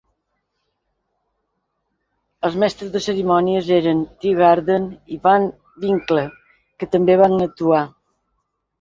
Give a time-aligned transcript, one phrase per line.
[2.49, 5.49] Els mestres de cerimònies eren Teegarden i Van
[5.87, 6.29] Winkle,
[6.81, 7.89] que també van actuar.